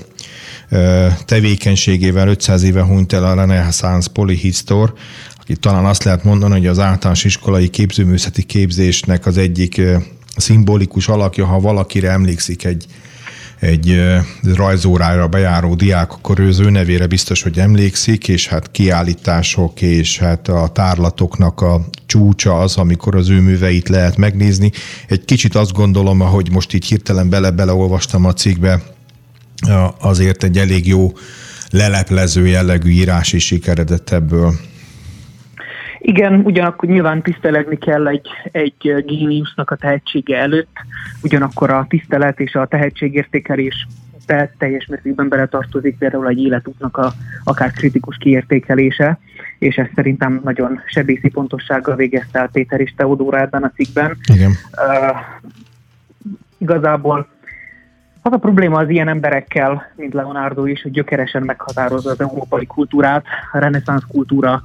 tevékenységével 1.25 2.27
500 2.27 2.63
éve 2.63 2.81
hunyt 2.81 3.13
el 3.13 3.25
a 3.25 3.33
Renaissance 3.33 4.09
Polyhistor, 4.13 4.93
aki 5.39 5.55
talán 5.55 5.85
azt 5.85 6.03
lehet 6.03 6.23
mondani, 6.23 6.53
hogy 6.53 6.67
az 6.67 6.79
általános 6.79 7.23
iskolai 7.23 7.67
képzőművészeti 7.67 8.43
képzésnek 8.43 9.25
az 9.25 9.37
egyik 9.37 9.81
szimbolikus 10.35 11.07
alakja, 11.07 11.45
ha 11.45 11.59
valakire 11.59 12.09
emlékszik 12.09 12.63
egy 12.63 12.85
egy 13.59 14.03
rajzórára 14.55 15.27
bejáró 15.27 15.75
diák, 15.75 16.13
akkor 16.13 16.39
ő 16.39 16.47
az 16.47 16.59
ő 16.59 16.69
nevére 16.69 17.07
biztos, 17.07 17.41
hogy 17.41 17.59
emlékszik, 17.59 18.27
és 18.27 18.47
hát 18.47 18.71
kiállítások, 18.71 19.81
és 19.81 20.17
hát 20.17 20.47
a 20.47 20.67
tárlatoknak 20.67 21.61
a 21.61 21.85
csúcsa 22.05 22.59
az, 22.59 22.77
amikor 22.77 23.15
az 23.15 23.29
ő 23.29 23.41
műveit 23.41 23.89
lehet 23.89 24.17
megnézni. 24.17 24.71
Egy 25.07 25.25
kicsit 25.25 25.55
azt 25.55 25.73
gondolom, 25.73 26.19
hogy 26.19 26.51
most 26.51 26.73
így 26.73 26.85
hirtelen 26.85 27.29
bele-beleolvastam 27.29 28.25
a 28.25 28.33
cikkbe, 28.33 28.81
azért 29.99 30.43
egy 30.43 30.57
elég 30.57 30.87
jó 30.87 31.11
leleplező 31.71 32.47
jellegű 32.47 32.89
írás 32.89 33.33
is 33.33 33.45
sikeredett 33.45 34.09
ebből. 34.09 34.51
Igen, 35.99 36.41
ugyanakkor 36.45 36.89
nyilván 36.89 37.21
tisztelegni 37.21 37.77
kell 37.77 38.07
egy, 38.07 38.27
egy 38.51 39.03
géniusznak 39.05 39.71
a 39.71 39.75
tehetsége 39.75 40.37
előtt, 40.37 40.77
ugyanakkor 41.21 41.69
a 41.69 41.85
tisztelet 41.89 42.39
és 42.39 42.55
a 42.55 42.65
tehetségértékelés 42.65 43.87
te 44.25 44.53
teljes 44.57 44.85
mértékben 44.85 45.27
beletartozik 45.27 45.97
például 45.97 46.27
egy 46.27 46.41
életútnak 46.41 46.97
a 46.97 47.13
akár 47.43 47.71
kritikus 47.71 48.17
kiértékelése, 48.17 49.19
és 49.59 49.75
ezt 49.75 49.91
szerintem 49.95 50.41
nagyon 50.43 50.81
sebészi 50.85 51.29
pontossággal 51.29 51.95
végezte 51.95 52.39
el 52.39 52.49
Péter 52.49 52.79
és 52.79 52.93
Teodóra 52.97 53.39
ebben 53.39 53.63
a 53.63 53.71
cikkben. 53.75 54.17
Igen. 54.33 54.51
Uh, 54.51 55.17
igazából 56.57 57.27
az 58.27 58.33
a 58.33 58.37
probléma 58.37 58.77
az 58.79 58.89
ilyen 58.89 59.07
emberekkel, 59.07 59.91
mint 59.95 60.13
Leonardo 60.13 60.65
is, 60.65 60.81
hogy 60.81 60.91
gyökeresen 60.91 61.43
meghatározza 61.43 62.09
az 62.09 62.21
európai 62.21 62.65
kultúrát, 62.65 63.25
a 63.51 63.57
reneszánsz 63.57 64.03
kultúra 64.07 64.61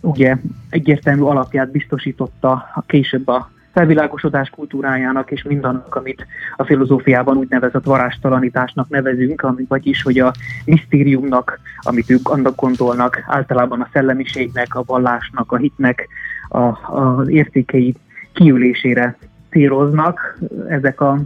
ugye 0.00 0.36
egyértelmű 0.70 1.22
alapját 1.22 1.70
biztosította 1.70 2.50
a 2.74 2.82
később 2.86 3.28
a 3.28 3.50
felvilágosodás 3.72 4.50
kultúrájának 4.50 5.30
és 5.30 5.42
mindannak, 5.42 5.94
amit 5.94 6.26
a 6.56 6.64
filozófiában 6.64 7.36
úgynevezett 7.36 7.84
varástalanításnak 7.84 8.88
nevezünk, 8.88 9.42
amit 9.42 9.68
vagyis, 9.68 10.02
hogy 10.02 10.18
a 10.18 10.32
misztériumnak, 10.64 11.60
amit 11.80 12.10
ők 12.10 12.28
annak 12.28 12.60
gondolnak, 12.60 13.24
általában 13.26 13.80
a 13.80 13.88
szellemiségnek, 13.92 14.74
a 14.74 14.82
vallásnak, 14.86 15.52
a 15.52 15.56
hitnek, 15.56 16.08
a, 16.48 16.58
az 16.98 17.28
értékei 17.28 17.94
kiülésére 18.32 19.16
céloznak. 19.50 20.38
Ezek 20.68 21.00
a 21.00 21.18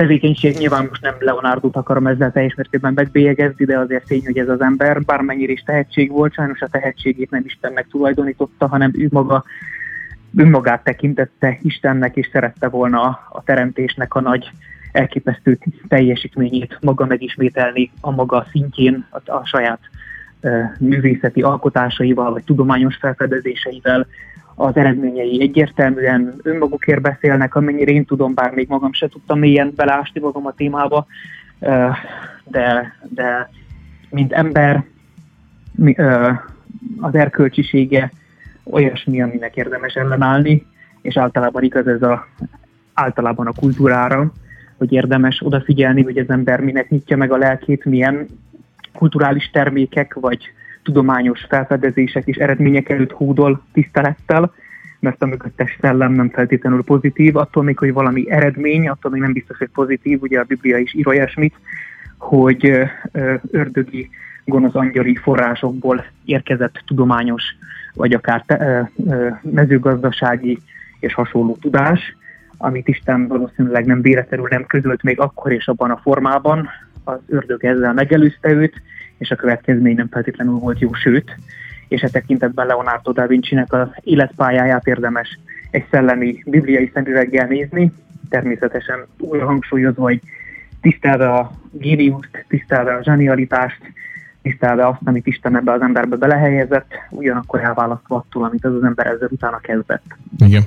tevékenység. 0.00 0.56
Nyilván 0.56 0.86
most 0.88 1.02
nem 1.02 1.14
Leonardo-t 1.18 1.76
akarom 1.76 2.06
ezzel 2.06 2.32
teljes 2.32 2.54
mértékben 2.54 2.92
megbélyegezni, 2.92 3.64
de 3.64 3.78
azért 3.78 4.06
tény, 4.06 4.24
hogy 4.24 4.38
ez 4.38 4.48
az 4.48 4.60
ember 4.60 5.02
bármennyire 5.02 5.52
is 5.52 5.62
tehetség 5.62 6.10
volt, 6.10 6.32
sajnos 6.32 6.60
a 6.60 6.68
tehetségét 6.68 7.30
nem 7.30 7.42
Istennek 7.44 7.86
tulajdonította, 7.90 8.68
hanem 8.68 8.92
ő 8.94 9.08
maga 9.10 9.44
önmagát 10.36 10.84
tekintette 10.84 11.58
Istennek, 11.62 12.16
és 12.16 12.28
szerette 12.32 12.68
volna 12.68 13.02
a 13.32 13.42
teremtésnek 13.44 14.14
a 14.14 14.20
nagy 14.20 14.50
elképesztő 14.92 15.58
teljesítményét 15.88 16.78
maga 16.80 17.06
megismételni 17.06 17.90
a 18.00 18.10
maga 18.10 18.46
szintjén, 18.50 19.06
a, 19.10 19.32
a 19.32 19.44
saját 19.44 19.80
művészeti 20.78 21.42
alkotásaival, 21.42 22.32
vagy 22.32 22.44
tudományos 22.44 22.96
felfedezéseivel, 22.96 24.06
az 24.62 24.76
eredményei 24.76 25.42
egyértelműen 25.42 26.34
önmagukért 26.42 27.00
beszélnek, 27.00 27.54
amennyire 27.54 27.90
én 27.90 28.04
tudom, 28.04 28.34
bár 28.34 28.50
még 28.54 28.68
magam 28.68 28.92
se 28.92 29.08
tudtam 29.08 29.38
mélyen 29.38 29.72
belásni 29.76 30.20
magam 30.20 30.46
a 30.46 30.52
témába, 30.52 31.06
de, 32.44 32.96
de 33.08 33.50
mint 34.10 34.32
ember 34.32 34.84
az 37.00 37.14
erkölcsisége 37.14 38.10
olyasmi, 38.64 39.22
aminek 39.22 39.56
érdemes 39.56 39.94
ellenállni, 39.94 40.66
és 41.02 41.16
általában 41.16 41.62
igaz 41.62 41.86
ez 41.86 42.02
a, 42.02 42.26
általában 42.94 43.46
a 43.46 43.52
kultúrára, 43.52 44.32
hogy 44.76 44.92
érdemes 44.92 45.40
odafigyelni, 45.44 46.02
hogy 46.02 46.18
az 46.18 46.30
ember 46.30 46.60
minek 46.60 46.88
nyitja 46.88 47.16
meg 47.16 47.32
a 47.32 47.36
lelkét, 47.36 47.84
milyen 47.84 48.26
kulturális 48.92 49.50
termékek, 49.50 50.14
vagy 50.14 50.52
tudományos 50.82 51.46
felfedezések 51.48 52.26
és 52.26 52.36
eredmények 52.36 52.88
előtt 52.88 53.12
hódol 53.12 53.62
tisztelettel, 53.72 54.52
mert 55.00 55.22
a 55.22 55.26
mögöttes 55.26 55.78
szellem 55.80 56.12
nem 56.12 56.30
feltétlenül 56.30 56.84
pozitív, 56.84 57.36
attól 57.36 57.62
még, 57.62 57.78
hogy 57.78 57.92
valami 57.92 58.30
eredmény, 58.30 58.88
attól 58.88 59.10
még 59.10 59.20
nem 59.20 59.32
biztos, 59.32 59.58
hogy 59.58 59.70
pozitív, 59.74 60.22
ugye 60.22 60.40
a 60.40 60.44
Biblia 60.44 60.78
is 60.78 60.94
ír 60.94 61.08
olyasmit, 61.08 61.54
hogy 62.18 62.72
ördögi, 63.50 64.10
gonosz 64.44 64.74
angyali 64.74 65.16
forrásokból 65.16 66.04
érkezett 66.24 66.82
tudományos, 66.86 67.42
vagy 67.94 68.12
akár 68.12 68.42
te, 68.46 68.90
mezőgazdasági 69.42 70.58
és 71.00 71.14
hasonló 71.14 71.56
tudás, 71.60 72.16
amit 72.56 72.88
Isten 72.88 73.28
valószínűleg 73.28 73.86
nem 73.86 74.00
véletlenül 74.02 74.46
nem 74.50 74.66
közölt 74.66 75.02
még 75.02 75.20
akkor 75.20 75.52
és 75.52 75.68
abban 75.68 75.90
a 75.90 76.00
formában, 76.02 76.68
az 77.04 77.18
ördög 77.26 77.64
ezzel 77.64 77.92
megelőzte 77.92 78.50
őt, 78.50 78.82
és 79.20 79.30
a 79.30 79.36
következmény 79.36 79.94
nem 79.94 80.08
feltétlenül 80.08 80.54
volt 80.54 80.78
jó, 80.78 80.92
sőt, 80.92 81.36
és 81.88 82.02
e 82.02 82.08
tekintetben 82.08 82.66
Leonardo 82.66 83.12
da 83.12 83.26
Vinci-nek 83.26 83.72
az 83.72 83.88
életpályáját 84.00 84.86
érdemes 84.86 85.38
egy 85.70 85.86
szellemi 85.90 86.42
bibliai 86.46 86.90
szemüveggel 86.94 87.46
nézni, 87.46 87.92
természetesen 88.28 89.06
újra 89.18 89.46
hangsúlyozva, 89.46 90.02
hogy 90.02 90.20
tisztelve 90.80 91.32
a 91.32 91.52
géniuszt, 91.72 92.44
tisztelve 92.48 92.94
a 92.94 93.02
zsenialitást, 93.02 93.80
tisztelve 94.42 94.86
azt, 94.86 95.00
amit 95.04 95.26
Isten 95.26 95.56
ebbe 95.56 95.72
az 95.72 95.80
emberbe 95.80 96.16
belehelyezett, 96.16 96.92
ugyanakkor 97.10 97.60
elválasztva 97.60 98.16
attól, 98.16 98.44
amit 98.44 98.64
az 98.64 98.74
az 98.74 98.84
ember 98.84 99.06
ezzel 99.06 99.28
utána 99.30 99.58
kezdett. 99.58 100.04
Igen. 100.38 100.62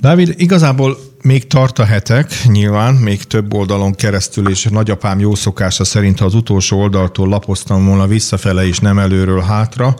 Dávid, 0.00 0.34
igazából 0.36 0.96
még 1.22 1.46
tart 1.46 1.78
a 1.78 1.84
hetek, 1.84 2.26
nyilván, 2.46 2.94
még 2.94 3.22
több 3.22 3.54
oldalon 3.54 3.94
keresztül, 3.94 4.48
és 4.48 4.64
nagyapám 4.64 5.18
jó 5.18 5.34
szokása 5.34 5.84
szerint, 5.84 6.18
ha 6.18 6.24
az 6.24 6.34
utolsó 6.34 6.80
oldaltól 6.80 7.28
lapoztam 7.28 7.86
volna 7.86 8.06
visszafele 8.06 8.66
is, 8.66 8.78
nem 8.78 8.98
előről 8.98 9.40
hátra, 9.40 9.94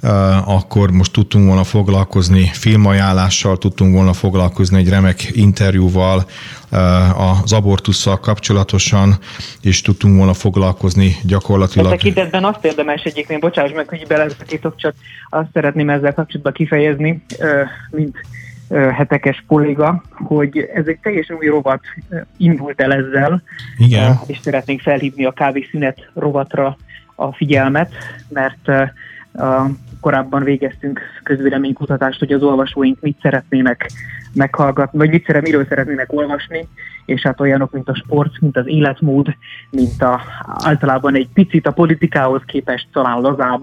eh, 0.00 0.48
akkor 0.48 0.90
most 0.90 1.12
tudtunk 1.12 1.46
volna 1.46 1.64
foglalkozni 1.64 2.50
filmajánlással, 2.52 3.58
tudtunk 3.58 3.94
volna 3.94 4.12
foglalkozni 4.12 4.78
egy 4.78 4.88
remek 4.88 5.30
interjúval 5.32 6.24
eh, 6.70 7.42
az 7.42 7.52
abortussal 7.52 8.20
kapcsolatosan, 8.20 9.18
és 9.62 9.80
tudtunk 9.80 10.16
volna 10.16 10.34
foglalkozni 10.34 11.16
gyakorlatilag. 11.22 11.86
A 11.86 11.90
tekintetben 11.90 12.44
azt 12.44 12.64
érdemes 12.64 13.02
egyébként, 13.02 13.40
bocsáss 13.40 13.72
meg, 13.74 13.88
hogy 13.88 14.04
beleszakítok, 14.08 14.76
csak 14.76 14.94
azt 15.30 15.48
szeretném 15.52 15.90
ezzel 15.90 16.14
kapcsolatban 16.14 16.52
kifejezni, 16.52 17.22
eh, 17.38 17.68
mint 17.90 18.16
hetekes 18.72 19.44
kolléga, 19.46 20.02
hogy 20.10 20.70
ez 20.74 20.86
egy 20.86 20.98
teljesen 21.02 21.36
új 21.36 21.46
rovat 21.46 21.80
indult 22.36 22.80
el 22.80 22.92
ezzel, 22.92 23.42
Igen. 23.76 24.18
és 24.26 24.38
szeretnénk 24.38 24.80
felhívni 24.80 25.24
a 25.24 25.32
kávészünet 25.32 26.10
rovatra 26.14 26.76
a 27.14 27.32
figyelmet, 27.32 27.92
mert 28.28 28.92
korábban 30.00 30.44
végeztünk 30.44 31.00
közvéleménykutatást, 31.22 32.18
hogy 32.18 32.32
az 32.32 32.42
olvasóink 32.42 33.00
mit 33.00 33.18
szeretnének 33.22 33.90
meghallgatni, 34.34 34.98
vagy 34.98 35.10
mit 35.10 35.26
szeret, 35.26 35.42
miről 35.42 35.66
szeretnének 35.68 36.12
olvasni, 36.12 36.68
és 37.04 37.22
hát 37.22 37.40
olyanok, 37.40 37.72
mint 37.72 37.88
a 37.88 37.94
sport, 37.94 38.40
mint 38.40 38.56
az 38.56 38.66
életmód, 38.66 39.36
mint 39.70 40.02
a, 40.02 40.20
általában 40.42 41.14
egy 41.14 41.28
picit 41.34 41.66
a 41.66 41.72
politikához 41.72 42.42
képest 42.46 42.86
talán 42.92 43.20
lazább 43.20 43.62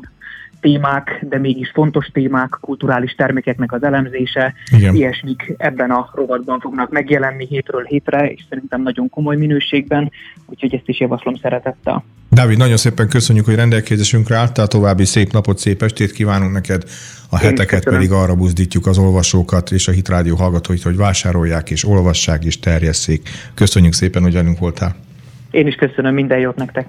témák, 0.62 1.26
de 1.30 1.38
mégis 1.38 1.72
fontos 1.74 2.06
témák, 2.06 2.58
kulturális 2.62 3.16
termékeknek 3.16 3.72
az 3.72 3.84
elemzése, 3.84 4.54
Igen. 4.76 4.96
ilyesmik 4.96 5.54
ebben 5.58 5.92
a 5.92 6.10
rovatban 6.14 6.60
fognak 6.60 6.92
megjelenni 6.92 7.48
hétről 7.48 7.84
hétre, 7.84 8.32
és 8.32 8.46
szerintem 8.50 8.82
nagyon 8.82 9.10
komoly 9.10 9.36
minőségben, 9.36 10.12
úgyhogy 10.46 10.74
ezt 10.74 10.88
is 10.88 11.00
javaslom 11.00 11.36
szeretettel. 11.36 12.04
Dávid, 12.32 12.58
nagyon 12.58 12.78
szépen 12.78 13.08
köszönjük, 13.08 13.46
hogy 13.46 13.56
rendelkezésünkre 13.56 14.36
álltál, 14.36 14.68
további 14.68 15.06
szép 15.06 15.32
napot, 15.32 15.58
szép 15.58 15.82
estét 15.82 16.12
kívánunk 16.12 16.54
neked, 16.54 16.84
a 17.30 17.36
Én 17.36 17.50
heteket 17.50 17.84
köszönöm. 17.84 18.00
pedig 18.00 18.12
arra 18.16 18.36
buzdítjuk 18.36 18.86
az 18.88 18.98
olvasókat 18.98 19.72
és 19.72 19.88
a 19.88 19.92
Hitrádió 19.92 20.36
hallgatóit, 20.36 20.82
hogy 20.82 20.98
vásárolják 20.98 21.70
és 21.70 21.86
olvassák 21.86 22.46
és 22.46 22.60
terjesszék. 22.60 23.30
Köszönjük 23.54 23.94
szépen, 23.94 24.22
hogy 24.22 24.34
velünk 24.34 24.60
voltál. 24.60 24.96
Én 25.52 25.68
is 25.68 25.76
köszönöm, 25.76 26.14
minden 26.14 26.40
jót 26.40 26.56
nektek. 26.56 26.88